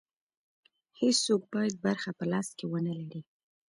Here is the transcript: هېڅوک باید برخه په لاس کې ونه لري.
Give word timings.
هېڅوک 0.99 1.41
باید 1.53 1.75
برخه 1.85 2.11
په 2.19 2.25
لاس 2.31 2.47
کې 2.57 2.65
ونه 2.67 2.93
لري. 2.99 3.21